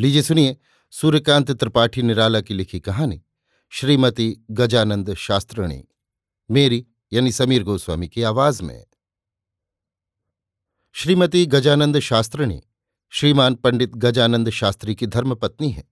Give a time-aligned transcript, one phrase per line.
[0.00, 0.56] लीजिए सुनिए
[0.90, 3.22] सूर्यकांत त्रिपाठी निराला की लिखी कहानी,
[3.72, 5.82] श्रीमती गजानंद शास्त्रिणी,
[6.50, 8.86] मेरी यानी समीर गोस्वामी की आवाज़ में।
[10.94, 12.62] श्रीमती गजानंद शास्त्रिणी,
[13.12, 15.84] श्रीमान पंडित गजानंद शास्त्री की धर्मपत्नी है।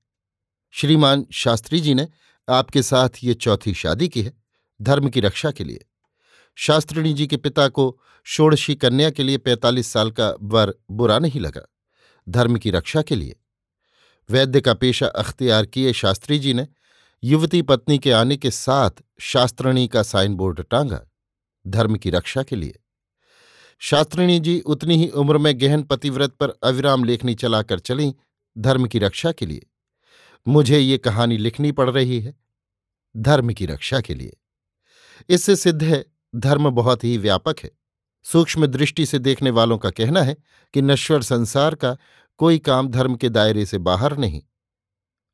[0.75, 2.09] श्रीमान शास्त्री जी ने
[2.49, 4.33] आपके साथ ये चौथी शादी की है,
[4.81, 5.85] धर्म की रक्षा के लिए।
[6.57, 11.41] शास्त्रिणी जी के पिता को षोड़शी कन्या के लिए पैंतालीस साल का वर बुरा नहीं
[11.41, 11.63] लगा,
[12.29, 13.37] धर्म की रक्षा के लिए।
[14.31, 16.67] वैद्य का पेशा अख्तियार किए शास्त्री जी ने,
[17.23, 21.01] युवती पत्नी के आने के साथ शास्त्रिणी का साइन बोर्ड टांगा,
[21.67, 22.79] धर्म की रक्षा के लिए।
[23.79, 28.13] शास्त्रिणी जी उतनी ही उम्र में गहन पतिव्रत पर अविराम लेखनी चलाकर चलीं
[28.59, 29.67] धर्म की रक्षा के लिए।
[30.49, 32.35] मुझे ये कहानी लिखनी पड़ रही है,
[33.17, 34.37] धर्म की रक्षा के लिए।
[35.29, 36.05] इससे सिद्ध है,
[36.37, 37.71] धर्म बहुत ही व्यापक है।
[38.25, 40.37] सूक्ष्म दृष्टि से देखने वालों का कहना है
[40.75, 41.97] कि नश्वर संसार का
[42.39, 44.43] कोई काम धर्म के दायरे से बाहर नहीं।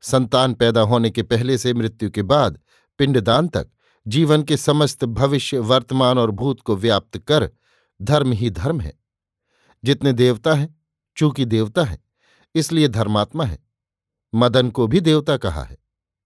[0.02, 2.58] संतान पैदा होने के पहले से मृत्यु के बाद
[2.98, 3.68] पिंडदान तक
[4.08, 7.50] जीवन के समस्त भविष्य, वर्तमान और भूत को व्याप्त कर
[8.02, 8.98] धर्म ही धर्म है।
[9.84, 10.80] जितने देवता हैं,
[11.16, 12.04] चूँकि देवता है,
[12.54, 13.58] इसलिए धर्मात्मा है।
[14.34, 15.78] मदन को भी देवता कहा है।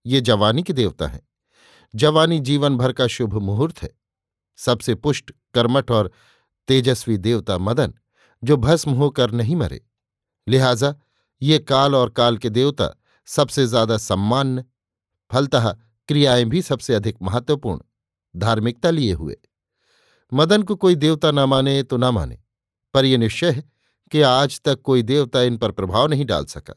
[0.05, 1.27] ये जवानी के देवता हैं।
[1.95, 3.89] जवानी जीवन भर का शुभ मुहूर्त है।
[4.57, 6.11] सबसे पुष्ट, कर्मठ और
[6.67, 7.93] तेजस्वी देवता मदन,
[8.43, 9.88] जो भस्म होकर नहीं मरे।
[10.47, 10.93] लिहाजा,
[11.41, 12.93] ये काल और काल के देवता
[13.27, 14.63] सबसे ज़्यादा सम्मान्य
[15.31, 15.71] फलतः
[16.09, 17.79] क्रियाएँ भी सबसे अधिक महत्वपूर्ण,
[18.35, 19.35] धार्मिकता लिए हुए।
[20.31, 22.37] मदन को कोई देवता न माने तो न माने,
[22.93, 23.63] पर यह निश्चय है
[24.11, 26.73] कि आज तक कोई देवता इन पर प्रभाव नहीं डाल सका।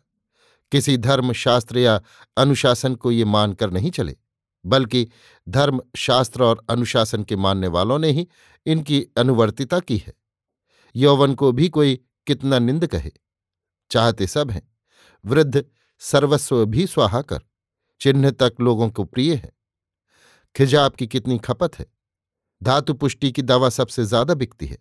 [0.72, 2.00] किसी धर्म शास्त्र या
[2.36, 4.16] अनुशासन को ये मानकर नहीं चले,
[4.64, 5.08] बल्कि
[5.46, 8.26] धर्म शास्त्र और अनुशासन के मानने वालों ने ही
[8.66, 10.12] इनकी अनुवर्तिता की है।
[10.94, 13.10] यौवन को भी कोई कितना निंद कहे।
[13.92, 14.62] चाहते सब हैं।
[15.24, 15.64] वृद्ध,
[16.00, 17.40] सर्वस्व भी स्वाहा कर,
[18.00, 19.52] चिन्ह तक लोगों को प्रिय है।
[20.56, 21.86] खिजाब की कितनी खपत है।
[22.62, 24.78] धातु पुष्टि की दवा सबसे ज़्यादा बिकती है।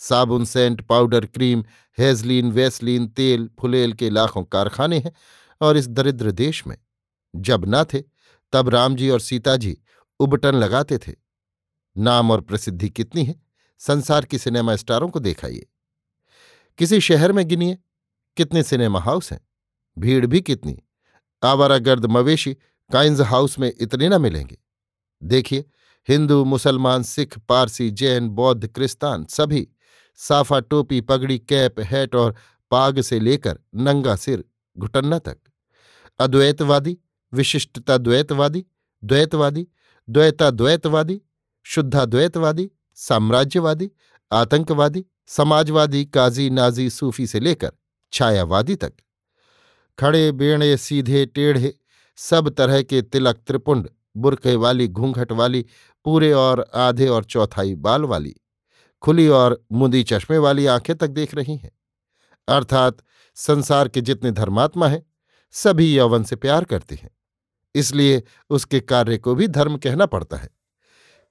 [0.00, 1.64] साबुन, scent, powder, cream,
[1.98, 5.12] Hazeline, Vaseline, तेल, फुलेल के लाखों कारखाने हैं
[5.60, 6.76] और इस दरिद्र देश में।
[7.36, 8.02] जब न थे,
[8.52, 9.76] तब राम जी और सीता जी
[10.20, 11.12] उबटन लगाते थे।
[11.96, 13.34] नाम और प्रसिद्धि कितनी है,
[13.80, 15.66] संसार की सिनेमा स्टारों को देखाइए।
[16.78, 17.78] किसी शहर में गिनिए
[18.36, 19.40] कितने सिनेमा हाउस हैं?
[19.98, 20.82] भीड़ भी कितनी?
[21.42, 22.54] आवारागर्द मवेशी
[22.92, 24.58] काइंज हाउस में इतने न मिलेंगे।
[25.22, 25.64] देखिए,
[26.08, 29.68] हिंदू, मुसलमान, सिख, पारसी, जैन, बौद्ध, क्रिस्तान सभी
[30.16, 32.34] साफा टोपी, पगड़ी, कैप, हैट और
[32.70, 34.44] पाग से लेकर नंगा सिर
[34.78, 35.38] घुटन्ना तक।
[36.18, 36.98] अद्वैतवादी,
[37.34, 38.64] विशिष्टताद्वैतवादी,
[39.04, 39.68] द्वैतवादी,
[40.10, 41.20] द्वैताद्वैतवादी,
[41.62, 43.90] शुद्धाद्वैतवादी, साम्राज्यवादी,
[44.32, 47.72] आतंकवादी, समाजवादी, काजी, नाजी, सूफी से लेकर
[48.12, 48.92] छायावादी तक।
[49.98, 51.74] खड़े बेणे, सीधे टेढ़े,
[52.16, 55.66] सब तरह के तिलक त्रिपुंड, बुरखे वाली, घूंघट वाली,
[56.04, 58.34] पूरे और आधे और चौथाई बाल वाली,
[59.02, 61.70] खुली और मुदी चश्मे वाली आँखें तक देख रही हैं।
[62.48, 62.98] अर्थात
[63.34, 65.06] संसार के जितने धर्मात्मा हैं,
[65.50, 67.10] सभी यौवन से प्यार करते हैं।
[67.74, 70.48] इसलिए उसके कार्य को भी धर्म कहना पड़ता है।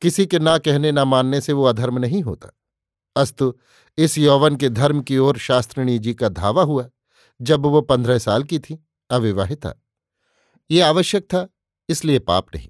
[0.02, 2.58] किसी के ना कहने, ना मानने से वो अधर्म नहीं होता।
[3.16, 3.59] अस्तु
[3.97, 6.90] इस यौवन के धर्म की ओर शास्त्रिणी जी का धावा हुआ,
[7.41, 9.74] जब वो पंद्रह साल की थी, अविवाहिता।
[10.72, 11.50] ये आवश्यक था,
[11.90, 12.69] इसलिए पाप नहीं।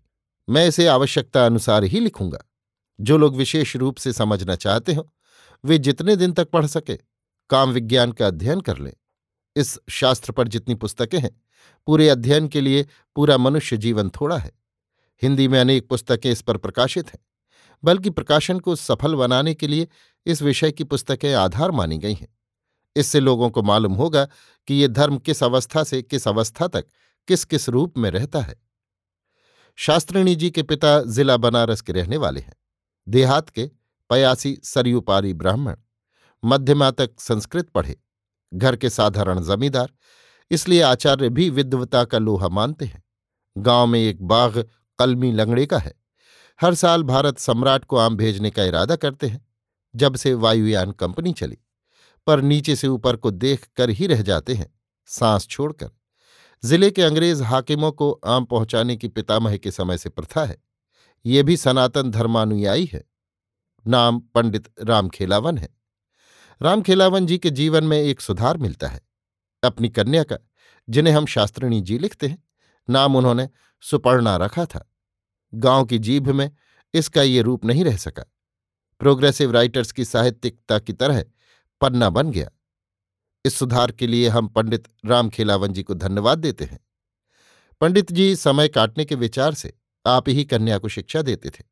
[0.49, 2.39] मैं इसे आवश्यकता अनुसार ही लिखूँगा।
[3.01, 5.13] जो लोग विशेष रूप से समझना चाहते हो,
[5.65, 6.97] वे जितने दिन तक पढ़ सके,
[7.49, 8.93] काम विज्ञान का अध्ययन कर लें।
[9.55, 11.41] इस शास्त्र पर जितनी पुस्तकें हैं,
[11.87, 14.51] पूरे अध्ययन के लिए पूरा मनुष्य जीवन थोड़ा है।
[15.23, 17.19] हिंदी में अनेक पुस्तकें इस पर प्रकाशित हैं,
[17.83, 19.87] बल्कि प्रकाशन को सफल बनाने के लिए
[20.25, 22.37] इस विषय की पुस्तकें आधार मानी गई हैं।
[22.95, 24.25] इससे लोगों को मालूम होगा
[24.67, 26.85] कि ये धर्म किस अवस्था से किस अवस्था तक
[27.27, 28.61] किस किस रूप में रहता है।
[29.75, 32.53] शास्त्रिणी जी के पिता जिला बनारस के रहने वाले हैं।
[33.09, 33.71] देहात के
[34.09, 35.75] पयासी सरयुपारी ब्राह्मण।
[36.45, 37.99] मध्यमा तक संस्कृत पढ़े।
[38.53, 39.91] घर के साधारण जमींदार।
[40.51, 43.03] इसलिए आचार्य भी विद्वता का लोहा मानते हैं।
[43.57, 44.69] गाँव में एक बाग
[44.99, 45.93] कलमी लंगड़े का है।
[46.61, 49.50] हर साल भारत सम्राट को आम भेजने का इरादा करते हैं।
[49.95, 51.57] जब से वायुयान कंपनी चली,
[52.27, 55.89] पर नीचे से ऊपर को देख कर ही रह जाते हैं, सांस छोड़कर।
[56.63, 60.63] ज़िले के अंग्रेज़ हाकिमों को आम पहुँचाने की पितामह के समय से प्रथा है।
[61.25, 63.03] ये भी सनातन धर्मानुयायी है।
[63.87, 65.69] नाम पंडित रामखेलावन है।
[66.61, 69.01] रामखेलावन जी के जीवन में एक सुधार मिलता है।
[69.63, 70.37] अपनी कन्या का,
[70.89, 72.43] जिन्हें हम शास्त्रिणी जी लिखते हैं,
[72.89, 73.49] नाम उन्होंने
[73.81, 74.91] सुपर्णा रखा था।
[75.53, 76.51] गाँव की जीभ में
[76.93, 78.23] इसका ये रूप नहीं रह सका।
[79.01, 81.25] प्रोग्रेसिव राइटर्स की साहित्यिकता की तरह
[81.81, 82.49] पन्ना बन गया।
[83.45, 86.79] इस सुधार के लिए हम पंडित रामखेलावन जी को धन्यवाद देते हैं।
[87.81, 89.73] पंडित जी, समय काटने के विचार से
[90.05, 91.63] आप ही कन्या को शिक्षा देते थे।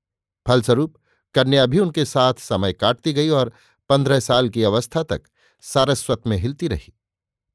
[0.48, 0.98] फलस्वरूप,
[1.36, 3.52] कन्या भी उनके साथ समय काटती गई और
[3.90, 5.24] पंद्रह साल की अवस्था तक
[5.62, 6.94] सारस्वत में हिलती रही।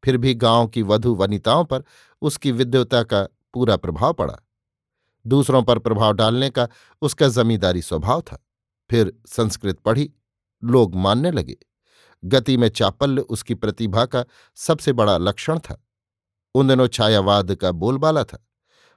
[0.04, 1.82] फिर भी गाँव की वधु वनिताओं पर
[2.22, 3.22] उसकी विद्वता का
[3.54, 4.38] पूरा प्रभाव पड़ा।
[5.26, 6.68] दूसरों पर प्रभाव डालने का
[7.02, 8.43] उसका जमींदारी स्वभाव था।
[8.90, 10.10] फिर संस्कृत पढ़ी,
[10.64, 11.56] लोग मानने लगे।
[12.24, 15.80] गति में चापल्य उसकी प्रतिभा का सबसे बड़ा लक्षण था।
[16.54, 18.46] उन दिनों छायावाद का बोलबाला था,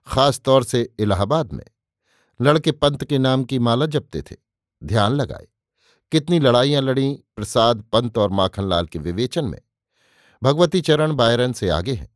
[0.08, 1.66] खास तौर से इलाहाबाद में।
[2.42, 4.36] लड़के पंत के नाम की माला जपते थे,
[4.84, 5.48] ध्यान लगाए।
[6.12, 9.60] कितनी लड़ाइयाँ लड़ी प्रसाद, पंत और माखनलाल के विवेचन में।
[10.44, 12.10] भगवती चरण बायरन से आगे हैं।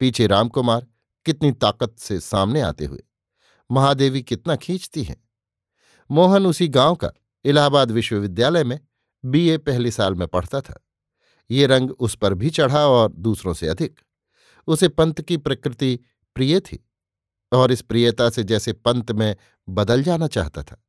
[0.00, 0.86] पीछे रामकुमार,
[1.26, 3.02] कितनी ताकत से सामने आते हुए।
[3.70, 5.27] महादेवी कितना खींचती हैं।
[6.10, 7.12] मोहन उसी गाँव का,
[7.44, 8.80] इलाहाबाद विश्वविद्यालय में,
[9.24, 10.86] बीए पहले साल में पढ़ता था।
[11.50, 14.00] ये रंग उस पर भी चढ़ा और दूसरों से अधिक।
[14.66, 16.00] उसे पंत की प्रकृति
[16.34, 16.88] प्रिय थी
[17.52, 19.36] और इस प्रियता से जैसे पंत में
[19.68, 20.84] बदल जाना चाहता था।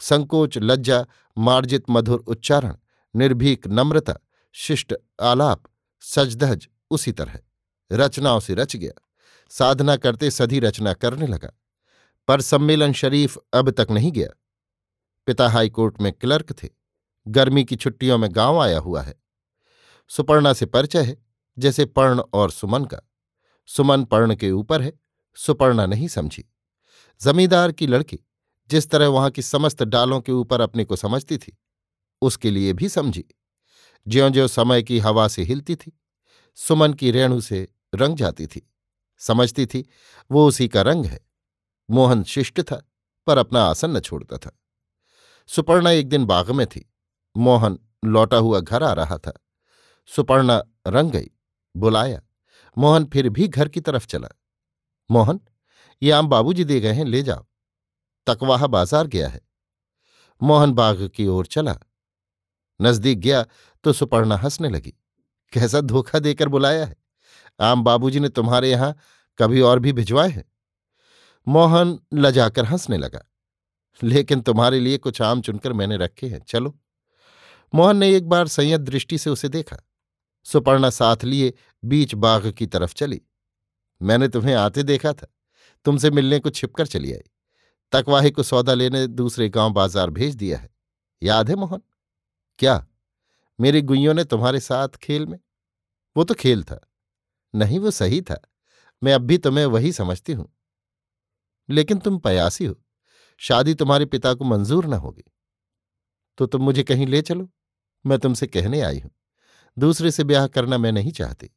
[0.00, 1.06] संकोच, लज्जा,
[1.38, 2.76] मार्जित मधुर उच्चारण,
[3.16, 4.14] निर्भीक नम्रता,
[4.52, 5.62] शिष्ट आलाप,
[6.00, 7.38] सजधज उसी तरह।
[7.92, 9.02] रचनाओं से रच गया।
[9.50, 11.52] साधना करते सधी रचना करने लगा।
[12.28, 14.43] पर सम्मेलन शरीफ अब तक नहीं गया।
[15.26, 16.68] पिता हाईकोर्ट में क्लर्क थे।
[17.28, 19.14] गर्मी की छुट्टियों में गाँव आया हुआ है।
[20.08, 21.26] सुपर्णा से परिचय है,
[21.58, 23.00] जैसे पर्ण और सुमन का।
[23.66, 24.92] सुमन पर्ण के ऊपर है,
[25.36, 26.44] सुपर्णा नहीं समझी।
[27.22, 28.20] जमींदार की लड़की,
[28.68, 31.58] जिस तरह वहाँ की समस्त डालों के ऊपर अपने को समझती थी,
[32.22, 33.24] उसके लिए भी समझी।
[34.08, 36.00] ज्यो ज्यो समय की हवा से हिलती थी,
[36.54, 38.70] सुमन की रेणु से रंग जाती थी।
[39.18, 39.88] समझती थी,
[40.30, 41.20] वो उसी का रंग है।
[41.90, 42.90] मोहन शिष्ट था,
[43.26, 44.60] पर अपना आसन न छोड़ता था।
[45.48, 46.92] सुपर्णा एक दिन बाग में थी।
[47.36, 49.32] मोहन लौटा हुआ घर आ रहा था।
[50.06, 51.30] सुपर्णा रंग गई,
[51.76, 52.20] बुलाया।
[52.76, 54.28] मोहन फिर भी घर की तरफ़ चला।
[55.10, 55.40] मोहन,
[56.02, 57.46] ये आम बाबूजी दे गए हैं, ले जाओ।
[58.26, 59.40] तकवाहा बाज़ार गया है।
[60.42, 61.76] मोहन बाग की ओर चला।
[62.80, 63.44] नज़दीक गया
[63.84, 64.94] तो सुपर्णा हंसने लगी।
[65.52, 66.96] कैसा धोखा देकर बुलाया है?
[67.60, 68.94] आम बाबूजी ने तुम्हारे यहाँ
[69.38, 70.44] कभी और भी भिजवाए हैं?
[71.46, 73.20] मोहन लजाकर हंसने लगा।
[74.02, 76.78] लेकिन तुम्हारे लिए कुछ आम चुनकर मैंने रखे हैं। चलो।
[77.74, 79.76] मोहन ने एक बार संयत दृष्टि से उसे देखा।
[80.44, 81.54] सुपर्णा साथ लिए
[81.84, 83.22] बीच बाघ की तरफ़ चली।
[84.02, 85.26] मैंने तुम्हें आते देखा था।
[85.84, 87.30] तुमसे मिलने को छिपकर चली आई।
[87.92, 90.70] तकवाही को सौदा लेने दूसरे गाँव बाज़ार भेज दिया है।
[91.22, 91.80] याद है मोहन?
[92.58, 92.86] क्या?
[93.60, 95.40] मेरी गुइयों ने तुम्हारे साथ खेल में?
[96.16, 96.90] वो तो खेल था।
[97.54, 98.40] नहीं, वो सही था।
[99.02, 100.56] मैं अब भी तुम्हें वही समझती हूँ।
[101.70, 102.83] लेकिन तुम पयासी हो।
[103.36, 105.24] शादी तुम्हारे पिता को मंजूर न होगी।
[106.38, 107.50] तो तुम मुझे कहीं ले चलो,
[108.06, 109.10] मैं तुमसे कहने आई हूँ।
[109.78, 111.50] दूसरे से ब्याह करना मैं नहीं चाहती।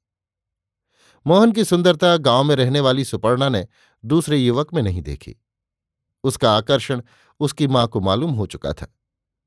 [1.27, 3.67] मोहन की सुंदरता गाँव में रहने वाली सुपर्णा ने
[4.05, 5.35] दूसरे युवक में नहीं देखी।
[6.23, 7.01] उसका आकर्षण
[7.39, 8.97] उसकी माँ को मालूम हो चुका था।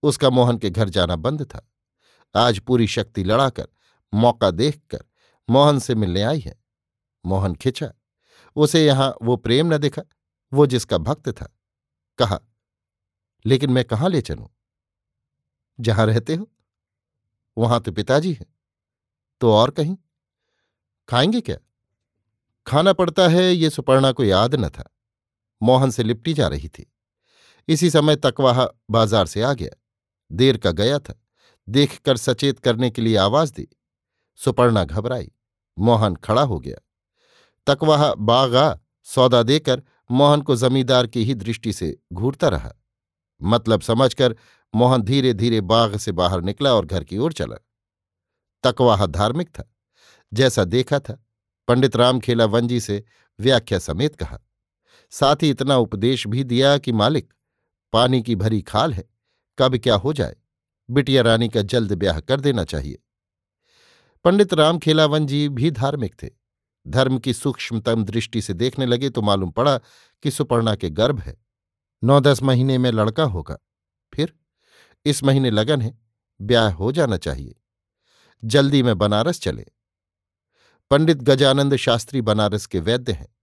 [0.02, 1.70] उसका मोहन के घर जाना बंद था।
[2.36, 3.68] आज पूरी शक्ति लड़ाकर,
[4.14, 5.04] मौका देखकर
[5.50, 6.60] मोहन से मिलने आई है।
[7.26, 7.92] मोहन खिंचा।
[8.56, 10.02] उसे यहाँ वो प्रेम न दिखा,
[10.52, 11.59] वो जिसका भक्त था।
[12.20, 12.40] कहा?
[13.46, 14.48] लेकिन मैं कहाँ ले चलूँ?
[15.80, 16.50] जहाँ रहते हो?
[17.58, 18.46] वहाँ तो पिताजी हैं।
[19.40, 19.96] तो और कहीं?
[21.08, 21.56] खाएँगे क्या?
[22.66, 24.90] खाना पड़ता है, ये सुपर्णा को याद न था।
[25.62, 26.92] मोहन से लिपटी जा रही थी।
[27.68, 29.80] इसी समय तकवाहा बाज़ार से आ गया।
[30.32, 31.22] देर का गया था।
[31.68, 33.68] देखकर सचेत करने के लिए आवाज़ दी।
[34.36, 35.32] सुपर्णा घबराई।
[35.78, 36.76] मोहन खड़ा हो गया।
[37.66, 42.72] तकवाहा बागा सौदा देकर मोहन को जमींदार की ही दृष्टि से घूरता रहा।
[43.40, 44.36] मतलब समझकर
[44.74, 47.56] मोहन धीरे धीरे बाग से बाहर निकला और घर की ओर चला।
[48.64, 49.70] तकवाहा धार्मिक था,
[50.32, 51.24] जैसा देखा था।
[51.68, 53.02] पंडित रामखेला वंजी से
[53.38, 54.38] व्याख्या समेत कहा,
[55.12, 57.32] साथ ही इतना उपदेश भी दिया कि मालिक,
[57.92, 59.04] पानी की भरी खाल है,
[59.58, 60.36] कब क्या हो जाए?
[60.90, 62.98] बिटिया रानी का जल्द ब्याह कर देना चाहिए।
[64.24, 66.39] पंडित रामखेलावन जी भी धार्मिक थे।
[66.86, 69.78] धर्म की सूक्ष्मतम दृष्टि से देखने लगे तो मालूम पड़ा
[70.22, 71.36] कि सुपर्णा के गर्भ है।
[72.04, 73.58] नौ दस महीने में लड़का होगा।
[74.14, 74.34] फिर
[75.04, 75.98] इस महीने लगन है,
[76.40, 77.60] ब्याह हो जाना चाहिए।
[78.44, 79.66] जल्दी में बनारस चले।
[80.90, 83.36] पंडित गजानंद शास्त्री बनारस के वैद्य हैं।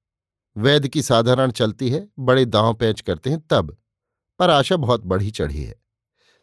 [0.58, 3.78] वैद्य की साधारण चलती है, बड़े दांव पैच करते हैं तब,
[4.40, 5.76] पर आशा बहुत बढ़ी चढ़ी है।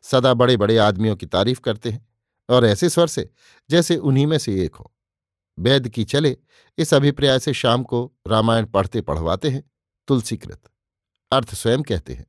[0.02, 2.08] सदा बड़े बड़े आदमियों की तारीफ़ करते हैं,
[2.48, 3.30] और ऐसे स्वर से,
[3.70, 4.93] जैसे उन्हीं में से एक हो।
[5.58, 6.36] वैद्य की चले
[6.78, 9.70] इस अभिप्राय से शाम को रामायण पढ़ते पढ़वाते हैं,
[10.08, 10.60] तुलसीकृत।
[11.32, 12.26] अर्थ स्वयं कहते हैं।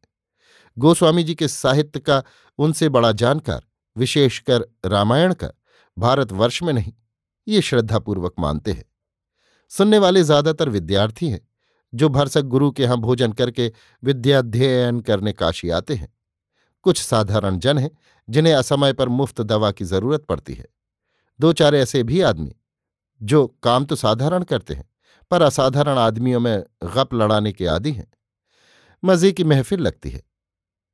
[0.77, 2.24] गोस्वामी जी के साहित्य का
[2.60, 3.63] उनसे बड़ा जानकार,
[3.98, 5.51] विशेषकर रामायण का,
[5.98, 6.94] भारतवर्ष में नहीं,
[7.48, 8.86] ये श्रद्धापूर्वक मानते हैं।
[9.70, 11.48] सुनने वाले ज़्यादातर विद्यार्थी हैं,
[11.94, 13.72] जो भरसक गुरु के यहाँ भोजन करके
[14.03, 16.13] विद्याध्ययन करने काशी आते हैं।
[16.82, 17.91] कुछ साधारण जन हैं,
[18.29, 20.65] जिन्हें असमय पर मुफ़्त दवा की ज़रूरत पड़ती है।
[21.39, 22.55] दो चार ऐसे भी आदमी
[23.22, 24.89] जो काम तो साधारण करते हैं,
[25.31, 28.12] पर असाधारण आदमियों में गप लड़ाने के आदि हैं।
[29.03, 30.24] मज़े की महफिल लगती है।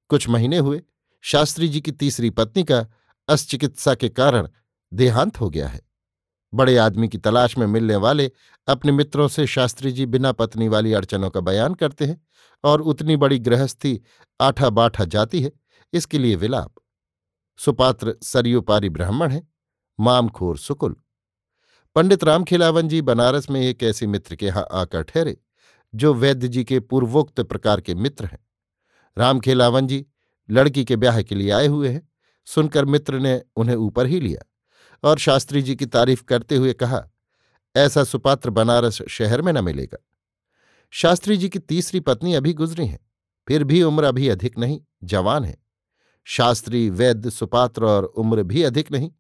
[0.10, 0.82] कुछ महीने हुए,
[1.22, 2.86] शास्त्री जी की तीसरी पत्नी का
[3.30, 4.48] अस्चिकित्सा के कारण
[4.94, 5.82] देहांत हो गया है।
[6.54, 8.32] बड़े आदमी की तलाश में मिलने वाले
[8.68, 12.22] अपने मित्रों से शास्त्री जी बिना पत्नी वाली अड़चनों का बयान करते हैं
[12.64, 14.02] और उतनी बड़ी गृहस्थी
[14.42, 15.52] आठा बाठा जाती है,
[15.94, 16.74] इसके लिए विलाप।
[17.58, 19.48] सुपात्र सरयुपारी ब्राह्मण है,
[20.00, 20.96] मामखोर सुकुल।
[21.96, 25.36] पंडित रामखिलावन जी बनारस में एक ऐसे मित्र के यहाँ आकर ठहरे,
[25.94, 28.40] जो वैद्य जी के पूर्वोक्त प्रकार के मित्र हैं।
[29.18, 30.06] रामखेलावन जी
[30.50, 32.08] लड़की के ब्याह के लिए आए हुए हैं,
[32.48, 34.48] सुनकर मित्र ने उन्हें ऊपर ही लिया
[35.04, 37.04] और शास्त्री जी की तारीफ़ करते हुए कहा,
[37.76, 39.98] ऐसा सुपात्र बनारस शहर में न मिलेगा।
[40.94, 43.00] शास्त्री जी की तीसरी पत्नी अभी गुजरी हैं,
[43.48, 45.58] फिर भी उम्र अभी अधिक नहीं, जवान है।
[46.28, 49.12] शास्त्री, वैद्य, सुपात्र और उम्र भी अधिक नहीं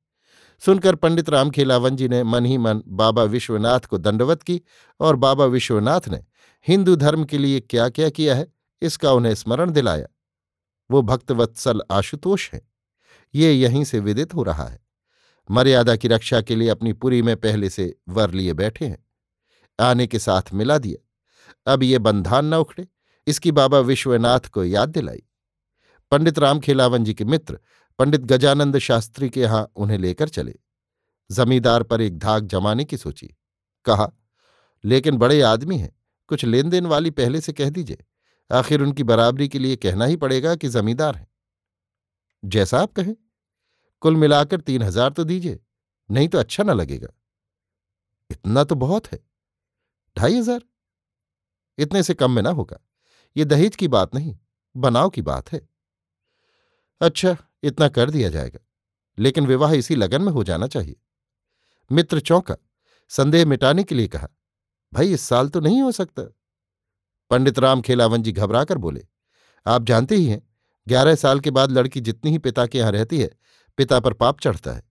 [0.66, 4.62] सुनकर पंडित रामखेलावन जी ने मन ही मन बाबा विश्वनाथ को दंडवत की
[5.00, 6.24] और बाबा विश्वनाथ ने
[6.68, 8.48] हिंदू धर्म के लिए क्या क्या किया है,
[8.82, 10.08] इसका उन्हें स्मरण दिलाया।
[10.90, 12.62] वो भक्तवत्सल आशुतोष हैं।
[13.36, 14.80] ये यहीं से विदित हो रहा है।
[15.50, 19.06] मर्यादा की रक्षा के लिए अपनी पुरी में पहले से वर लिए बैठे हैं।
[19.80, 22.88] आने के साथ मिला दिया। अब ये बंधान न उखड़े,
[23.28, 25.24] इसकी बाबा विश्वनाथ को याद दिलाई।
[26.12, 27.60] पंडित रामखेलावन जी के मित्र
[28.02, 30.54] पंडित गजानंद शास्त्री के यहाँ उन्हें लेकर चले।
[31.30, 33.28] जमींदार पर एक धाक जमाने की सोची।
[33.86, 34.10] कहा,
[34.84, 35.92] लेकिन बड़े आदमी हैं,
[36.30, 38.04] कुछ लेन देन वाली पहले से कह दीजिए।
[38.52, 41.28] आखिर उनकी बराबरी के लिए कहना ही पड़ेगा कि जमींदार हैं।
[42.44, 43.16] जैसा आप कहें।
[44.02, 45.60] कुल मिलाकर तीन हज़ार तो दीजिए,
[46.10, 47.14] नहीं तो अच्छा ना लगेगा।
[48.30, 49.20] इतना तो बहुत है।
[50.18, 50.62] ढाई हज़ार?
[51.78, 52.80] इतने से कम में ना होगा।
[53.36, 54.38] ये दहेज की बात नहीं,
[54.76, 55.62] बनाव की बात है।
[57.02, 58.60] अच्छा इतना कर दिया जाएगा।
[59.18, 60.96] लेकिन विवाह इसी लगन में हो जाना चाहिए।
[61.92, 62.56] मित्र चौंका,
[63.12, 64.28] संदेह मिटाने के लिए कहा,
[64.94, 66.24] भाई, इस साल तो नहीं हो सकता।
[67.32, 69.06] पंडित राम खेलावन जी घबराकर बोले,
[69.66, 70.42] आप जानते ही हैं,
[70.88, 73.30] ग्यारह साल के बाद लड़की जितनी ही पिता के यहाँ रहती है,
[73.78, 74.84] पिता पर पाप चढ़ता है।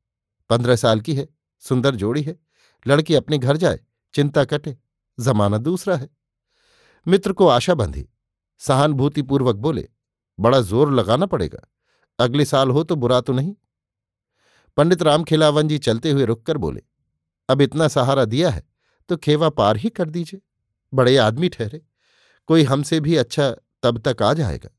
[0.50, 1.29] पंद्रह साल की है,
[1.61, 2.37] सुंदर जोड़ी है,
[2.87, 3.81] लड़की अपने घर जाए,
[4.15, 4.77] चिंता कटे,
[5.19, 6.09] जमाना दूसरा है।
[7.07, 8.09] मित्र को आशा बंधी,
[8.59, 9.89] सहानुभूतिपूर्वक बोले,
[10.39, 11.67] बड़ा ज़ोर लगाना पड़ेगा।
[12.21, 13.55] अगले साल हो तो बुरा तो नहीं।
[14.77, 16.83] पंडित राम खिलावन जी चलते हुए रुककर बोले,
[17.49, 18.62] अब इतना सहारा दिया है
[19.09, 20.41] तो खेवा पार ही कर दीजिए।
[20.93, 21.83] बड़े आदमी ठहरे,
[22.49, 23.50] कोई हमसे भी अच्छा
[23.83, 24.71] तब तक आ जाएगा।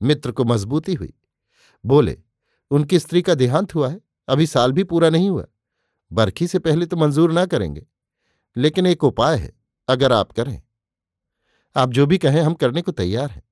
[0.00, 1.12] मित्र को मजबूती हुई।
[1.84, 2.16] बोले,
[2.70, 5.46] उनकी स्त्री का देहांत हुआ है, अभी साल भी पूरा नहीं हुआ।
[6.10, 7.86] बरखी से पहले तो मंजूर ना करेंगे,
[8.56, 9.52] लेकिन एक उपाय है,
[9.88, 10.62] अगर आप करें।
[11.76, 13.42] आप जो भी कहें, हम करने को तैयार हैं।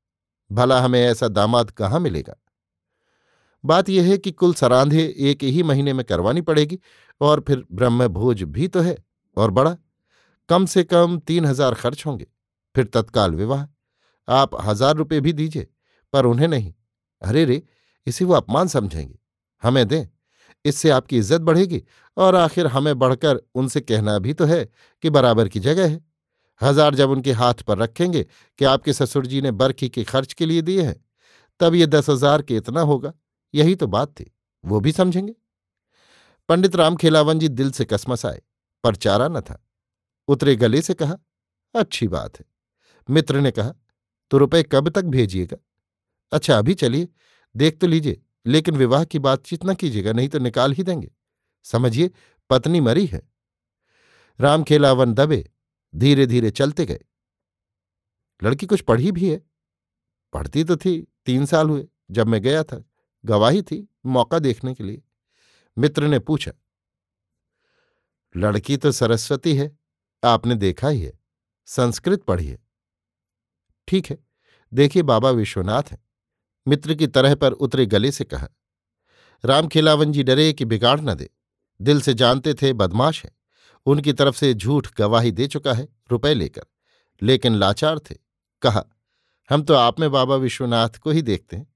[0.50, 2.34] भला हमें ऐसा दामाद कहाँ मिलेगा?
[3.64, 6.78] बात यह है कि कुल सरांधे एक ही महीने में करवानी पड़ेगी
[7.20, 8.96] और फिर ब्रह्म भोज भी तो है
[9.36, 9.76] और बड़ा।
[10.48, 12.26] कम से कम तीन हज़ार खर्च होंगे,
[12.74, 13.66] फिर तत्काल विवाह।
[14.28, 15.66] आप हज़ार रुपये भी दीजिए,
[16.12, 16.72] पर उन्हें नहीं।
[17.22, 17.62] अरे रे,
[18.06, 19.18] इसे वो अपमान समझेंगे।
[19.62, 20.06] हमें दें,
[20.64, 21.82] इससे आपकी इज़्ज़त बढ़ेगी
[22.16, 24.64] और आखिर हमें बढ़कर उनसे कहना भी तो है
[25.04, 26.00] कि बराबर की जगह है।
[26.60, 28.22] हज़ार जब उनके हाथ पर रखेंगे
[28.58, 30.96] कि आपके ससुर जी ने बरखी के खर्च के लिए दिए हैं,
[31.60, 33.12] तब ये दस हज़ार के इतना होगा।
[33.54, 34.30] यही तो बात थी।
[34.64, 35.34] वो भी समझेंगे।
[36.48, 38.42] पंडित राम खेलावन जी दिल से कसमस आए
[38.84, 39.64] पर चारा न था।
[40.28, 41.16] उतरे गले से कहा,
[41.74, 42.44] अच्छी बात है।
[43.10, 43.74] मित्र ने कहा
[44.30, 45.56] तो रुपए कब तक भेजिएगा?
[46.32, 47.08] अच्छा अभी चलिए,
[47.56, 51.10] देख तो लीजिए, लेकिन विवाह की बातचीत न कीजिएगा, नहीं तो निकाल ही देंगे।
[51.62, 52.10] समझिए,
[52.50, 53.22] पत्नी मरी है।
[54.40, 55.50] राम खेलावन दबे
[55.94, 57.00] धीरे धीरे चलते गए।
[58.42, 59.42] लड़की कुछ पढ़ी भी है।
[60.32, 62.84] पढ़ती तो थी, तीन साल हुए, जब मैं गया था।
[63.24, 65.02] गवाही थी मौका देखने के लिए।
[65.76, 66.52] मित्र ने पूछा,
[68.34, 69.70] लड़की तो सरस्वती है,
[70.22, 71.12] आपने देखा ही है,
[71.68, 72.58] संस्कृत पढ़ी है?
[73.88, 74.18] ठीक है,
[74.72, 76.02] देखिए बाबा विश्वनाथ है।
[76.66, 78.48] मित्र की तरह पर उतरे गले से कहा
[79.44, 81.28] राम खिलावन जी डरे कि बिगाड़ न दे,
[81.80, 83.30] दिल से जानते थे बदमाश है,
[83.86, 86.62] उनकी तरफ़ से झूठ गवाही दे चुका है, रुपए लेकर,
[87.22, 88.14] लेकिन लाचार थे।
[88.62, 88.84] कहा,
[89.50, 91.73] हम तो आप में बाबा विश्वनाथ को ही देखते हैं।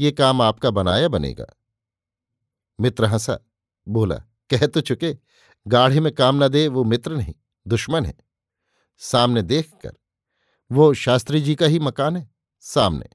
[0.00, 1.46] ये काम आपका बनाया बनेगा।
[2.80, 3.38] मित्र हंसा,
[3.88, 4.14] बोला,
[4.50, 5.16] कह तो चुके,
[5.66, 7.34] गाढ़े में काम न दे, वो मित्र नहीं,
[7.68, 8.14] दुश्मन है।
[8.98, 9.92] सामने देखकर,
[10.72, 13.06] वो शास्त्री जी का ही मकान है, सामने।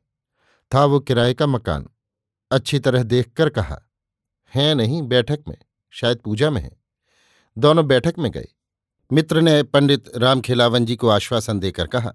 [0.73, 1.89] था वो किराए का मकान,
[2.51, 3.79] अच्छी तरह देखकर कहा,
[4.53, 5.57] है नहीं, बैठक में,
[5.89, 6.71] शायद पूजा में है।
[7.57, 8.47] दोनों बैठक में गए।
[9.11, 12.13] मित्र ने पंडित रामखेलावन जी को आश्वासन देकर कहा,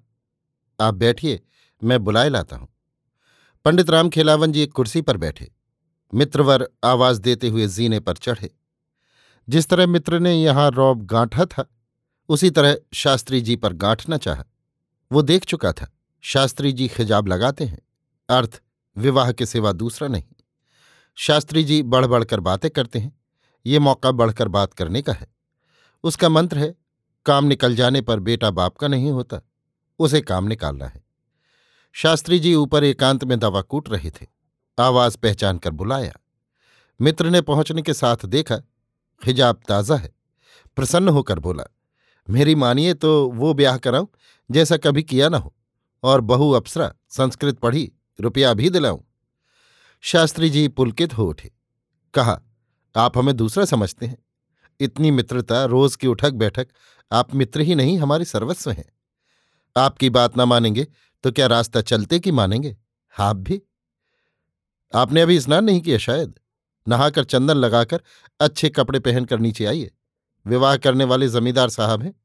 [0.81, 1.41] आप बैठिए,
[1.85, 2.74] मैं बुलाए लाता हूँ।
[3.65, 5.51] पंडित राम खेलावन जी एक कुर्सी पर बैठे।
[6.15, 8.51] मित्रवर आवाज़ देते हुए जीने पर चढ़े।
[9.49, 11.67] जिस तरह मित्र ने यहाँ रौब गांठा था,
[12.29, 14.45] उसी तरह शास्त्री जी पर गांठना चाहा।
[15.13, 17.79] वो देख चुका था, शास्त्री जी खिजाब लगाते हैं,
[18.29, 18.63] अर्थ
[18.97, 20.25] विवाह के सिवा दूसरा नहीं।
[21.15, 23.21] शास्त्री जी बढ़ बढ़कर बातें करते हैं,
[23.67, 25.27] ये मौका बढ़कर बात करने का है।
[26.05, 26.75] उसका मंत्र है,
[27.27, 29.41] काम निकल जाने पर बेटा बाप का नहीं होता,
[29.99, 31.04] उसे काम निकालना है।
[31.97, 34.27] शास्त्री जी ऊपर एकांत में दवा कूट रहे थे।
[34.79, 36.13] आवाज़ पहचान कर बुलाया।
[37.01, 38.63] मित्र ने पहुँचने के साथ देखा,
[39.27, 40.13] हिजाब ताज़ा है।
[40.77, 41.65] प्रसन्न होकर बोला,
[42.31, 44.07] मेरी मानिए तो वो ब्याह कराऊं,
[44.51, 45.55] जैसा कभी किया ना हो,
[46.03, 49.01] और बहु अप्सरा, संस्कृत पढ़ी, रुपया भी दिलाऊं।
[50.01, 51.53] शास्त्री जी पुलकित हो उठे।
[52.15, 52.41] कहा,
[52.97, 54.19] आप हमें दूसरा समझते हैं।
[54.81, 56.69] इतनी मित्रता, रोज की उठक बैठक
[57.13, 58.93] आप मित्र ही नहीं, हमारे सर्वस्व हैं।
[59.77, 60.87] आपकी बात ना मानेंगे
[61.25, 62.77] तो क्या रास्ता चलते कि मानेंगे?
[63.19, 63.63] आप भी?
[64.95, 66.39] आपने अभी स्नान नहीं किया शायद?
[66.89, 68.01] नहाकर चंदन लगाकर
[68.41, 69.91] अच्छे कपड़े पहनकर नीचे आइए।
[70.47, 72.21] विवाह करने वाले जमींदार साहब हैं।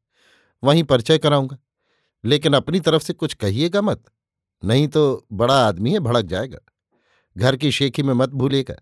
[0.63, 1.57] वहीं परिचय कराऊँगा।
[2.25, 4.03] लेकिन अपनी तरफ़ से कुछ कहिएगा मत।
[4.65, 6.59] नहीं तो बड़ा आदमी है, भड़क जाएगा।
[7.37, 8.75] घर की शेखी में मत भूलिएगा।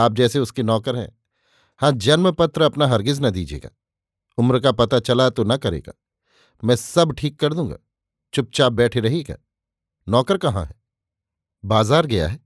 [0.00, 1.18] आप जैसे उसके नौकर हैं।
[1.78, 3.70] हाँ जन्म पत्र अपना हरगिज न दीजिएगा।
[4.38, 5.92] उम्र का पता चला तो न करेगा।
[6.64, 7.76] मैं सब ठीक कर दूँगा।
[8.34, 9.36] चुपचाप बैठे रहिएगा।
[10.08, 10.74] नौकर कहाँ है?
[11.64, 12.40] बाज़ार गया है।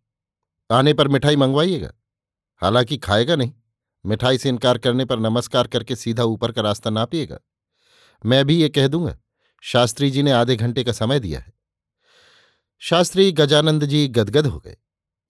[0.70, 1.92] आने पर मिठाई मंगवाइएगा।
[2.62, 3.52] हालाँकि खाएगा नहीं।
[4.04, 7.38] मिठाई से इनकार करने पर नमस्कार करके सीधा ऊपर का रास्ता नापिएगा।
[8.24, 9.16] मैं भी ये कह दूँगा,
[9.62, 11.52] शास्त्री जी ने आधे घंटे का समय दिया है।
[12.78, 14.76] शास्त्री गजानंद जी गदगद हो गए।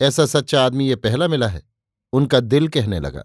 [0.00, 1.62] ऐसा सच्चा आदमी ये पहला मिला है,
[2.12, 3.22] उनका दिल कहने लगा।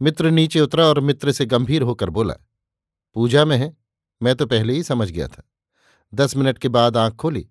[0.00, 2.34] मित्र नीचे उतरा और मित्र से गंभीर होकर बोला,
[3.14, 3.76] पूजा में है,
[4.22, 5.42] मैं तो पहले ही समझ गया था।
[6.14, 7.48] दस मिनट के बाद आँख खोली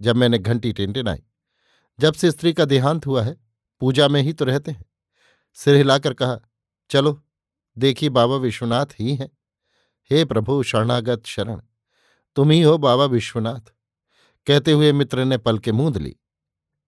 [0.00, 1.22] जब मैंने घंटी टेंटेन आई।
[2.00, 3.36] जब से स्त्री का देहांत हुआ है,
[3.80, 4.84] पूजा में ही तो रहते हैं।
[5.54, 6.40] सिर हिलाकर कहा,
[6.90, 7.22] चलो,
[7.78, 9.38] देखिए बाबा विश्वनाथ ही हैं।
[10.10, 11.62] हे प्रभु, शरणागत शरण,
[12.36, 13.72] तुम ही हो बाबा विश्वनाथ।
[14.46, 16.16] कहते हुए मित्र ने पल के मूंद ली।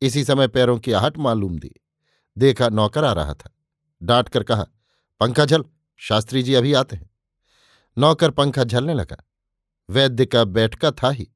[0.02, 1.74] इसी समय पैरों की आहट मालूम दी।
[2.38, 3.56] देखा नौकर आ रहा था।
[4.02, 4.66] डांट कर कहा,
[5.20, 5.64] पंखा झल,
[5.96, 7.10] शास्त्री जी अभी आते हैं।
[7.98, 9.16] नौकर पंखा झलने लगा।
[9.90, 11.32] वैद्य का बैठका था ही।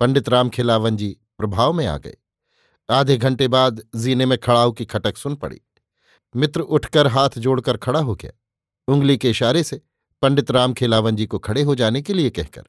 [0.00, 2.16] पंडित राम खिलावन जी प्रभाव में आ गए।
[2.90, 5.60] आधे घंटे बाद जीने में खड़ाऊ की खटक सुन पड़ी।
[6.36, 8.32] मित्र उठकर हाथ जोड़कर खड़ा हो गया।
[8.88, 9.80] उंगली के इशारे से
[10.22, 12.64] पंडित राम खिलावन जी को खड़े हो जाने के लिए कहकर।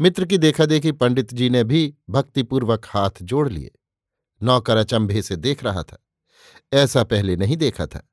[0.00, 3.70] मित्र की देखा देखी पंडित जी ने भी भक्तिपूर्वक हाथ जोड़ लिए।
[4.42, 5.98] नौकर अचंभे से देख रहा था।
[6.72, 8.08] ऐसा पहले नहीं देखा था।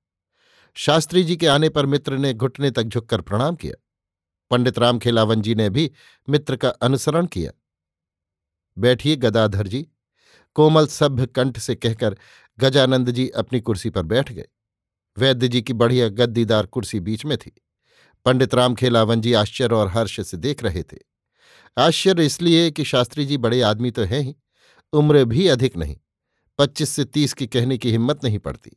[0.73, 3.83] शास्त्री जी के आने पर मित्र ने घुटने तक झुककर प्रणाम किया।
[4.51, 5.91] पंडित राम खेलावन जी ने भी
[6.29, 7.51] मित्र का अनुसरण किया।
[8.77, 9.85] बैठिए गदाधर जी।
[10.55, 12.15] कोमल सभ्य कंठ से कहकर
[12.59, 14.45] गजानंद जी अपनी कुर्सी पर बैठ गए।
[15.17, 17.51] वैद्य जी की बढ़िया गद्दीदार कुर्सी बीच में थी।
[18.25, 20.97] पंडित राम खेलावन जी आश्चर्य और हर्ष से देख रहे थे।
[21.77, 24.35] आश्चर्य इसलिए कि शास्त्री जी बड़े आदमी तो हैं ही,
[24.93, 25.95] उम्र भी अधिक नहीं,
[26.59, 28.71] पच्चीस से तीस की कहने की हिम्मत नहीं पड़ती।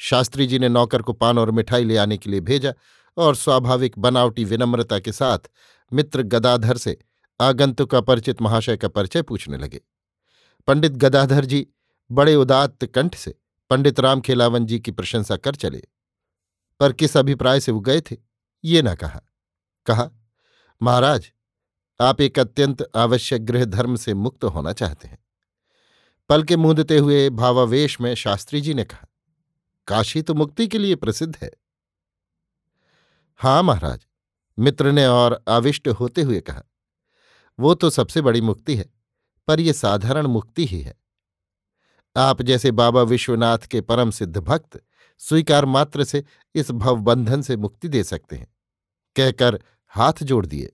[0.00, 2.72] शास्त्री जी ने नौकर को पान और मिठाई ले आने के लिए भेजा
[3.16, 5.38] और स्वाभाविक बनावटी विनम्रता के साथ
[5.92, 6.96] मित्र गदाधर से
[7.40, 9.80] आगंतुक अपरिचित महाशय का परिचय पूछने लगे।
[10.66, 11.66] पंडित गदाधर जी
[12.10, 13.34] बड़े उदात्त कंठ से
[13.70, 15.82] पंडित राम खेलावन जी की प्रशंसा कर चले।
[16.80, 18.16] पर किस अभिप्राय से वो गए थे,
[18.64, 19.20] ये न कहा।
[19.86, 20.10] कहा,
[20.82, 21.32] महाराज,
[22.00, 25.18] आप एक अत्यंत आवश्यक गृह धर्म से मुक्त होना चाहते हैं।
[26.28, 29.06] पल के मूंदते हुए भावावेश में शास्त्री जी ने कहा,
[29.86, 31.50] काशी तो मुक्ति के लिए प्रसिद्ध है।
[33.40, 34.06] हाँ महाराज,
[34.58, 36.62] मित्र ने और आविष्ट होते हुए कहा
[37.58, 38.88] वो तो सबसे बड़ी मुक्ति है,
[39.48, 40.94] पर यह साधारण मुक्ति ही है।
[42.16, 44.80] आप जैसे बाबा विश्वनाथ के परम सिद्ध भक्त
[45.20, 46.22] स्वीकार मात्र से
[46.54, 48.46] इस भवबंधन से मुक्ति दे सकते हैं,
[49.16, 49.58] कहकर
[49.92, 50.72] हाथ जोड़ दिए।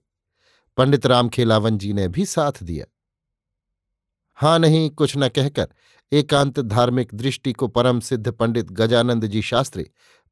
[0.79, 2.87] पंडित राम खेलावन जी ने भी साथ दिया।
[4.38, 5.69] हाँ नहीं, कुछ न कहकर
[6.12, 9.87] एकांत धार्मिक दृष्टि को परम सिद्ध पंडित गजानंद जी शास्त्री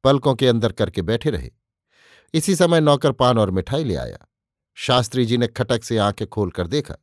[0.05, 1.51] पलकों के अंदर करके बैठे रहे।
[2.35, 4.27] इसी समय नौकर पान और मिठाई ले आया।
[4.79, 6.95] शास्त्री जी ने खटक से आँखें खोलकर देखा।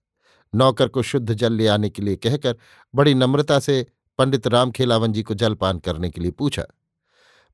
[0.53, 2.55] नौकर को शुद्ध जल ले आने के लिए कहकर
[2.93, 3.85] बड़ी नम्रता से
[4.19, 6.63] पंडित राम खेलावन जी को जलपान करने के लिए पूछा।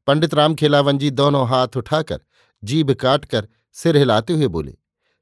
[0.07, 2.19] पंडित राम खेलावन जी दोनों हाथ उठाकर
[2.63, 4.77] जीभ काटकर सिर हिलाते हुए बोले,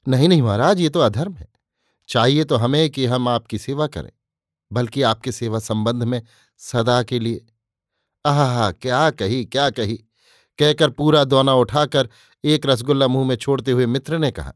[0.06, 1.48] नहीं नहीं महाराज, ये तो अधर्म है।
[2.10, 4.12] चाहिए तो हमें कि हम आपकी सेवा करें,
[4.72, 6.22] बल्कि आपके सेवा संबंध में
[6.62, 7.46] सदा के लिए।
[8.26, 9.96] आह, क्या कही क्या कही?
[10.60, 12.10] कहकर पूरा दोना उठाकर
[12.44, 14.54] एक रसगुल्ला मुँह में छोड़ते हुए मित्र ने कहा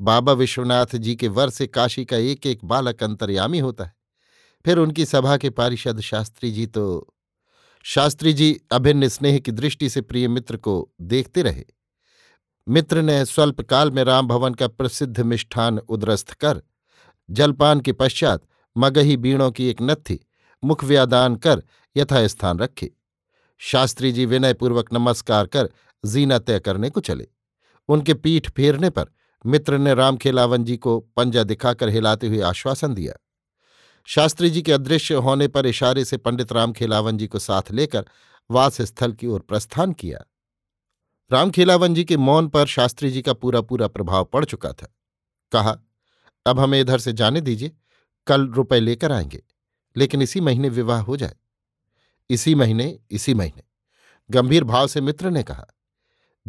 [0.00, 3.94] बाबा विश्वनाथ जी के वर से काशी का एक एक बालक अंतर्यामी होता है।
[4.64, 7.14] फिर उनकी सभा के पारिषद शास्त्री जी तो
[7.84, 11.64] शास्त्री जी अभिन्न स्नेह की दृष्टि से प्रिय मित्र को देखते रहे।
[12.66, 16.62] मित्र ने स्वल्प काल में राम भवन का प्रसिद्ध मिष्ठान उदरस्थ कर,
[17.28, 18.42] जलपान के पश्चात
[18.76, 20.20] मगही बीणों की एक नत्थी,
[20.62, 21.62] मुखव्यादान कर
[21.96, 22.90] यथास्थान रखे।
[23.60, 25.68] शास्त्री जी विनयपूर्वक नमस्कार कर
[26.04, 27.26] जीना तय करने को चले।
[27.88, 29.06] उनके पीठ फेरने पर
[29.46, 33.14] मित्र ने रामखेलावन जी को पंजा दिखाकर हिलाते हुए आश्वासन दिया।
[34.04, 38.06] शास्त्री जी के अदृश्य होने पर इशारे से पंडित रामखेलावन जी को साथ लेकर
[38.50, 40.24] वास स्थल की ओर प्रस्थान किया।
[41.32, 44.94] रामखेलावन जी के मौन पर शास्त्री जी का पूरा पूरा प्रभाव पड़ चुका था।
[45.52, 45.78] कहा,
[46.46, 47.72] अब हमें इधर से जाने दीजिए,
[48.26, 49.42] कल रुपए लेकर आएँगे,
[49.96, 51.34] लेकिन इसी महीने विवाह हो जाए।
[52.30, 53.62] इसी महीने इसी महीने।
[54.30, 55.66] गंभीर भाव से मित्र ने कहा,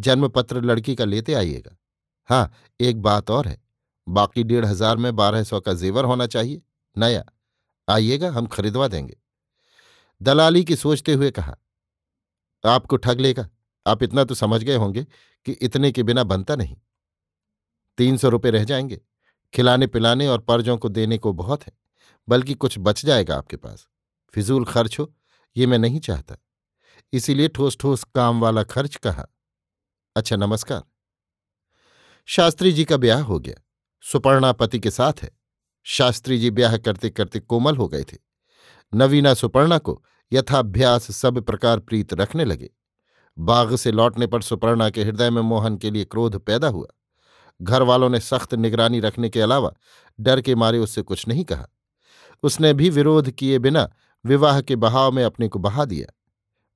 [0.00, 1.76] जन्मपत्र लड़की का लेते आइएगा।
[2.28, 3.58] हाँ एक बात और है,
[4.06, 6.62] बाकी डेढ़ हज़ार में बारह सौ का जेवर होना चाहिए।
[6.96, 7.24] नया,
[7.88, 9.16] आइएगा, हम खरीदवा देंगे।
[10.20, 11.56] दलाली की सोचते हुए कहा,
[12.64, 13.48] आपको ठग लेगा।
[13.86, 15.04] आप इतना तो समझ गए होंगे
[15.46, 16.76] कि इतने के बिना बनता नहीं।
[17.98, 19.00] तीन सौ रुपये रह जाएँगे।
[19.54, 21.72] खिलाने पिलाने और पर्जों को देने को बहुत है,
[22.28, 23.86] बल्कि कुछ बच जाएगा आपके पास।
[24.34, 25.12] फिजूल खर्च हो,
[25.56, 26.36] ये मैं नहीं चाहता।
[27.12, 29.26] इसीलिए ठोस ठोस काम वाला खर्च कहा।
[30.16, 30.82] अच्छा नमस्कार।
[32.28, 33.54] शास्त्री जी का ब्याह हो गया।
[34.02, 35.30] सुपर्णा पति के साथ है।
[35.84, 38.16] शास्त्री जी ब्याह करते करते कोमल हो गए थे।
[38.94, 42.70] नवीना सुपर्णा को यथाभ्यास सब प्रकार प्रीत रखने लगे।
[43.38, 46.86] बाग से लौटने पर सुपर्णा के हृदय में मोहन के लिए क्रोध पैदा हुआ।
[47.62, 49.74] घर वालों ने सख्त निगरानी रखने के अलावा
[50.20, 51.66] डर के मारे उससे कुछ नहीं कहा।
[52.42, 53.90] उसने भी विरोध किए बिना
[54.24, 56.12] विवाह के बहाव में अपने को बहा दिया।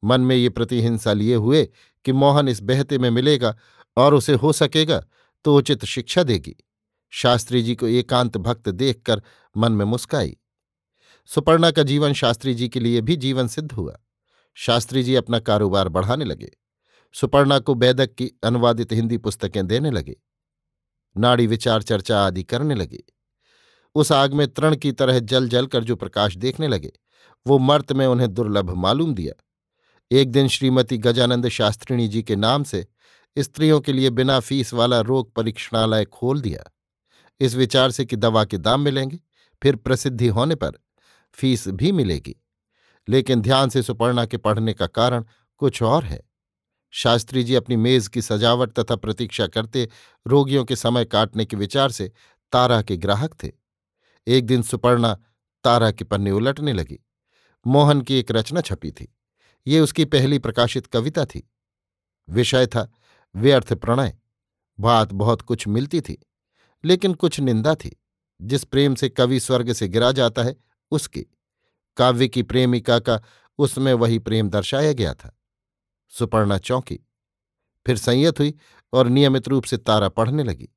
[0.04, 1.68] मन में ये प्रतिहिंसा लिए हुए
[2.04, 3.56] कि मोहन इस बहते में मिलेगा
[3.96, 5.06] और उसे हो सकेगा
[5.44, 6.57] तो उचित शिक्षा देगी।
[7.11, 9.22] शास्त्री जी को एकांत भक्त देखकर
[9.57, 10.37] मन में मुस्काई।
[11.26, 13.98] सुपर्णा का जीवन शास्त्री जी के लिए भी जीवन सिद्ध हुआ।
[14.55, 16.50] शास्त्री जी अपना कारोबार बढ़ाने लगे।
[17.12, 20.16] सुपर्णा को बैदक की अनुवादित हिंदी पुस्तकें देने लगे।
[21.16, 23.03] नाड़ी विचार चर्चा आदि करने लगे।
[23.94, 26.92] उस आग में तृण की तरह जल जल कर जो प्रकाश देखने लगे,
[27.46, 29.44] वो मर्त में उन्हें दुर्लभ मालूम दिया।
[30.11, 32.87] एक दिन श्रीमती गजानंद शास्त्रिणी जी के नाम से
[33.38, 36.72] स्त्रियों के लिए बिना फ़ीस वाला रोग परीक्षणालय खोल दिया।
[37.40, 39.20] इस विचार से कि दवा के दाम मिलेंगे,
[39.62, 40.72] फिर प्रसिद्धि होने पर
[41.32, 42.36] फ़ीस भी मिलेगी।
[43.08, 45.24] लेकिन ध्यान से सुपर्णा के पढ़ने का कारण
[45.56, 46.22] कुछ और है।
[46.90, 49.88] शास्त्री जी अपनी मेज की सजावट तथा प्रतीक्षा करते
[50.26, 52.12] रोगियों के समय काटने के विचार से
[52.52, 53.52] तारा के ग्राहक थे।
[54.26, 55.18] एक दिन सुपर्णा
[55.64, 56.98] तारा के पन्ने उलटने लगी।
[57.66, 59.16] मोहन की एक रचना छपी थी।
[59.66, 61.50] ये उसकी पहली प्रकाशित कविता थी।
[62.30, 62.92] विषय था
[63.34, 64.18] व्यर्थ प्रणय।
[64.80, 66.26] बात बहुत कुछ मिलती थी,
[66.84, 67.96] लेकिन कुछ निंदा थी।
[68.42, 70.56] जिस प्रेम से कवि स्वर्ग से गिरा जाता है,
[70.90, 71.26] उसकी।
[71.96, 73.22] काव्य की प्रेमिका का
[73.58, 75.38] उसमें वही प्रेम दर्शाया गया था।
[76.08, 77.00] सुपर्णा चौंकी।
[77.86, 78.54] फिर संयत हुई
[78.92, 80.68] और नियमित रूप से तारा पढ़ने लगी।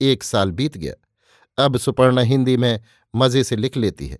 [0.00, 0.94] एक साल बीत गया।
[1.64, 2.80] अब सुपर्णा हिंदी में
[3.14, 4.18] मज़े से लिख लेती है।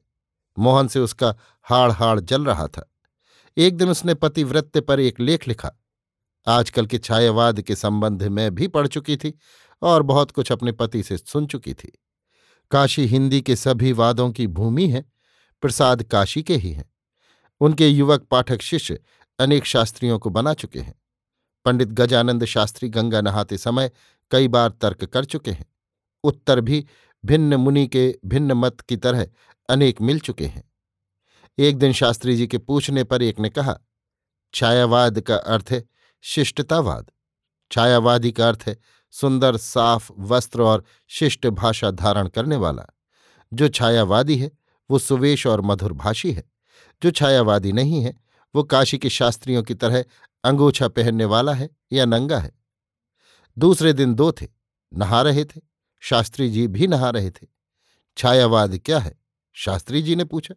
[0.58, 2.92] मोहन से उसका हाड़ हाड़ जल रहा था।
[3.56, 5.72] एक दिन उसने पतिव्रत्य पर एक लेख लिखा।
[6.46, 9.38] आजकल के छायावाद के संबंध में भी पढ़ चुकी थी
[9.82, 11.92] और बहुत कुछ अपने पति से सुन चुकी थी।
[12.70, 15.04] काशी हिंदी के सभी वादों की भूमि है,
[15.62, 16.90] प्रसाद काशी के ही हैं।
[17.60, 18.98] उनके युवक पाठक शिष्य
[19.38, 20.94] अनेक शास्त्रियों को बना चुके हैं।
[21.64, 23.90] पंडित गजानंद शास्त्री गंगा नहाते समय
[24.30, 25.66] कई बार तर्क कर चुके हैं।
[26.24, 26.86] उत्तर भी
[27.24, 29.26] भिन्न मुनि के भिन्न मत की तरह
[29.68, 30.64] अनेक मिल चुके हैं।
[31.58, 33.78] एक दिन शास्त्री जी के पूछने पर एक ने कहा,
[34.54, 35.84] छायावाद का अर्थ है
[36.20, 37.10] शिष्टतावाद।
[37.72, 38.78] छायावादी का अर्थ है
[39.10, 42.86] सुंदर, साफ़ वस्त्र और शिष्ट भाषा धारण करने वाला।
[43.52, 44.50] जो छायावादी है,
[44.90, 46.44] वो सुवेश और मधुरभाषी है।
[47.02, 48.14] जो छायावादी नहीं है,
[48.54, 50.04] वो काशी के शास्त्रियों की तरह
[50.44, 52.52] अंगोछा पहनने वाला है या नंगा है।
[53.58, 54.48] दूसरे दिन दो थे,
[54.94, 55.60] नहा रहे थे,
[56.00, 57.46] शास्त्री जी भी नहा रहे थे।
[58.16, 59.18] छायावाद क्या है?
[59.52, 60.54] शास्त्री जी ने पूछा।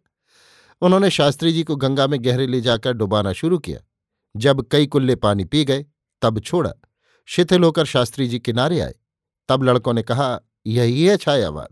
[0.82, 3.80] उन्होंने शास्त्री जी को गंगा में गहरे ले जाकर डुबाना शुरू किया।
[4.36, 5.86] जब कई कुल्ले पानी पी गए,
[6.22, 6.74] तब छोड़ा।
[7.26, 8.96] शिथिल होकर शास्त्री जी किनारे आए।
[9.50, 11.68] तब लड़कों ने कहा, यही है छायावाद।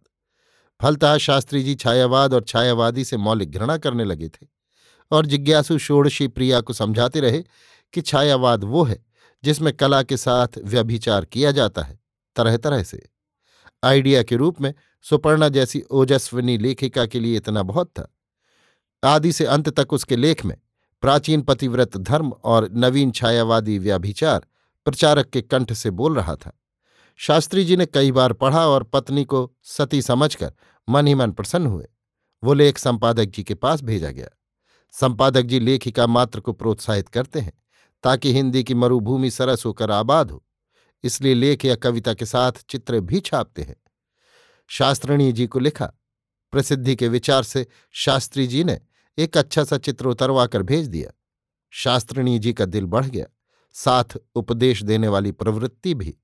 [0.81, 4.47] फलतः शास्त्री जी छायावाद और छायावादी से मौलिक घृणा करने लगे थे
[5.11, 7.43] और जिज्ञासु, षोड़शी प्रिया को समझाते रहे
[7.93, 9.05] कि छायावाद वो है
[9.43, 11.99] जिसमें कला के साथ व्यभिचार किया जाता है
[12.35, 13.09] तरह तरह से।
[13.83, 18.15] आइडिया के रूप में सुपर्णा जैसी ओजस्विनी लेखिका के लिए इतना बहुत था।
[19.03, 20.57] आदि से अंत तक उसके लेख में
[21.01, 24.47] प्राचीन पतिव्रत धर्म और नवीन छायावादी व्याभिचार
[24.85, 26.59] प्रचारक के कंठ से बोल रहा था।
[27.15, 30.53] शास्त्री जी ने कई बार पढ़ा और पत्नी को सती समझकर
[30.89, 31.87] मन ही मन प्रसन्न हुए।
[32.43, 34.27] वो लेख संपादक जी के पास भेजा गया।
[34.91, 37.53] संपादक जी लेखिका मात्र को प्रोत्साहित करते हैं,
[38.03, 40.45] ताकि हिंदी की मरुभूमि सरस होकर आबाद हो।
[41.03, 43.75] इसलिए लेख या कविता के साथ चित्र भी छापते हैं।
[44.67, 45.93] शास्त्रिणी जी को लिखा।
[46.51, 48.79] प्रसिद्धि के विचार से शास्त्री जी ने
[49.17, 51.11] एक अच्छा सा चित्र उतरवा कर भेज दिया।
[51.69, 53.25] शास्त्रिणी जी का दिल बढ़ गया,
[53.75, 56.17] साथ उपदेश देने वाली प्रवृत्ति भी।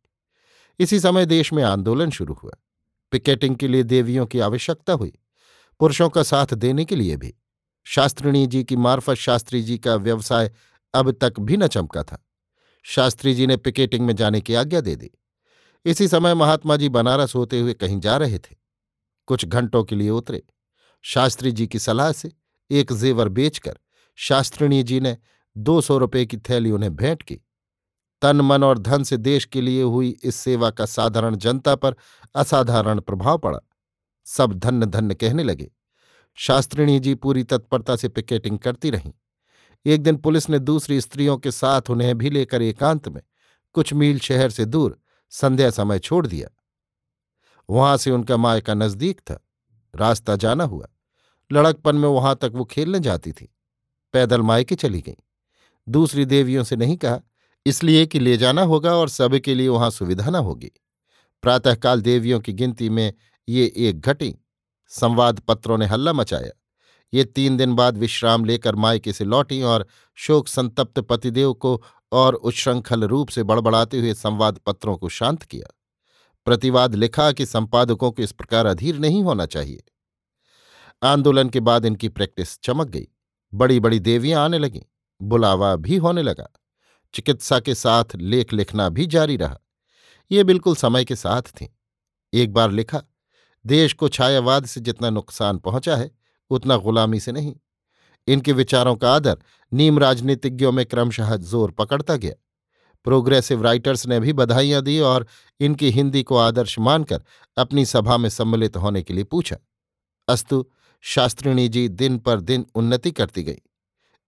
[0.80, 2.52] इसी समय देश में आंदोलन शुरू हुआ।
[3.12, 5.14] पिकेटिंग के लिए देवियों की आवश्यकता हुई,
[5.80, 7.34] पुरुषों का साथ देने के लिए भी।
[7.84, 10.52] शास्त्रिणी जी की मार्फत शास्त्री जी का व्यवसाय
[10.94, 12.26] अब तक भी न चमका था।
[12.84, 15.12] शास्त्री जी ने पिकेटिंग में जाने की आज्ञा दे दी।
[15.86, 18.56] इसी समय महात्मा जी बनारस होते हुए कहीं जा रहे थे।
[19.28, 20.44] कुछ घंटों के लिए उतरे।
[21.02, 22.32] शास्त्री जी की सलाह से
[22.74, 23.80] एक जेवर बेचकर
[24.16, 25.18] शास्त्रिणी जी ने
[25.58, 27.36] दो सौ रुपये की थैली उन्हें भेंट की।
[28.22, 31.96] तन, मन और धन से देश के लिए हुई इस सेवा का साधारण जनता पर
[32.36, 33.60] असाधारण प्रभाव पड़ा।
[34.26, 35.72] सब धन्य धन्य कहने लगे।
[36.36, 39.14] शास्त्रिणी जी पूरी तत्परता से पिकेटिंग करती रहीं।
[39.86, 43.22] एक दिन पुलिस ने दूसरी स्त्रियों के साथ उन्हें भी लेकर एकांत में
[43.74, 46.50] कुछ मील शहर से दूर संध्या समय छोड़ दिया।
[47.70, 49.48] वहाँ से उनका मायका नज़दीक था।
[49.96, 50.88] रास्ता जाना हुआ।
[51.54, 53.56] लड़कपन में वहाँ तक वो खेलने जाती थी।
[54.14, 55.16] पैदल मायके चली गई।
[55.90, 57.20] दूसरी देवियों से नहीं कहा,
[57.66, 60.72] इसलिए कि ले जाना होगा और सब के लिए वहाँ सुविधा न होगी।
[61.42, 63.14] प्रातःकाल देवियों की गिनती में
[63.50, 64.36] ये एक घटी।
[64.88, 66.52] संवाद पत्रों ने हल्ला मचाया।
[67.14, 72.34] ये तीन दिन बाद विश्राम लेकर मायके से लौटी और शोक संतप्त पतिदेव को और
[72.34, 75.74] उच्छृंखल रूप से बड़बड़ाते हुए संवाद पत्रों को शांत किया।
[76.46, 79.84] प्रतिवाद लिखा कि संपादकों को इस प्रकार अधीर नहीं होना चाहिए।
[81.04, 83.08] आंदोलन के बाद इनकी प्रैक्टिस चमक गई।
[83.54, 84.82] बड़ी बड़ी देवियाँ आने लगीं,
[85.22, 86.48] बुलावा भी होने लगा,
[87.14, 89.60] चिकित्सा के साथ लेख लिखना भी जारी रहा।
[90.32, 91.68] ये बिल्कुल समय के साथ थी।
[92.34, 93.02] एक बार लिखा,
[93.66, 96.10] देश को छायावाद से जितना नुकसान पहुँचा है,
[96.52, 97.56] उतना गुलामी से नहीं।
[98.28, 99.38] इनके विचारों का आदर
[99.72, 102.34] नीम राजनीतिज्ञों में क्रमशः ज़ोर पकड़ता गया।
[103.06, 105.26] प्रोग्रेसिव राइटर्स ने भी बधाइयाँ दी और
[105.60, 107.24] इनकी हिंदी को आदर्श मानकर
[107.58, 109.58] अपनी सभा में सम्मिलित होने के लिए पूछा,
[110.28, 110.66] अस्तु
[111.06, 113.62] शास्त्रिणी जी दिन पर दिन उन्नति करती गई।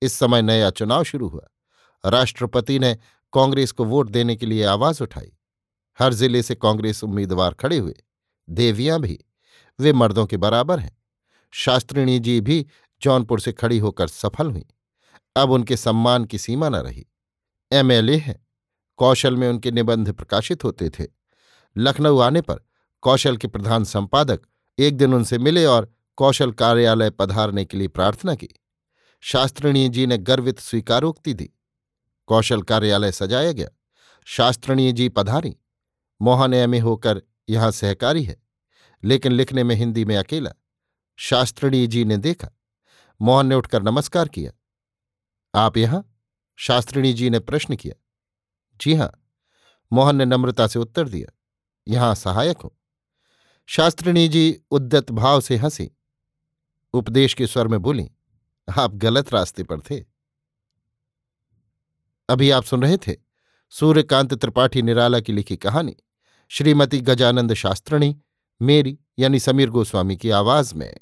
[0.02, 1.48] इस समय नया चुनाव शुरू हुआ।
[2.10, 2.98] राष्ट्रपति ने
[3.34, 5.38] कांग्रेस को वोट देने के लिए आवाज़ उठाई।
[6.00, 8.04] हर ज़िले से कांग्रेस उम्मीदवार खड़े हुए।
[8.50, 9.26] देवियाँ भी।
[9.80, 10.98] वे मर्दों के बराबर हैं।
[11.52, 12.66] शास्त्रिणी जी भी
[13.02, 14.66] जौनपुर से खड़ी होकर सफल हुई।
[15.36, 17.06] अब उनके सम्मान की सीमा न रही।
[17.72, 18.48] एमएलए हैं।
[18.98, 21.06] कौशल में उनके निबंध प्रकाशित होते थे।
[21.78, 22.60] लखनऊ आने पर
[23.02, 24.42] कौशल के प्रधान संपादक
[24.80, 28.50] एक दिन उनसे मिले और कौशल कार्यालय पधारने के लिए प्रार्थना की।
[29.22, 31.52] शास्त्रिणी जी ने गर्वित स्वीकारोक्ति दी।
[32.28, 33.70] कौशल कार्यालय सजाया गया।
[34.26, 35.58] शास्त्रणीय जी पधारी।
[36.22, 38.44] मोहन एम होकर यहाँ सहकारी है,
[39.04, 40.52] लेकिन लिखने में हिंदी में अकेला।
[41.18, 42.50] शास्त्रिणी जी ने देखा।
[43.22, 44.52] मोहन ने उठकर नमस्कार किया।
[45.56, 46.20] आप यहाँ?
[46.56, 48.02] शास्त्रिणी जी ने प्रश्न किया।
[48.82, 49.30] जी हाँ।
[49.94, 51.40] मोहन ने नम्रता से उत्तर दिया।
[51.88, 52.78] यहाँ सहायक हो।
[53.66, 55.92] शास्त्रिणी जी उद्दत भाव से हँसी।
[56.96, 58.12] उपदेश के स्वर में बोली,
[58.78, 60.06] आप गलत रास्ते पर थे।
[62.30, 63.16] अभी आप सुन रहे थे?
[63.70, 65.96] सूर्यकांत त्रिपाठी निराला की लिखी कहानी,
[66.50, 68.22] श्रीमती गजानंद शास्त्रणी,
[68.62, 71.00] मेरी यानी समीर गोस्वामी की आवाज़ में।